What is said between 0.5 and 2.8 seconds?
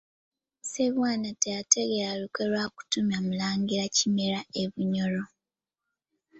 Ssebwana teyategeera lukwe lwa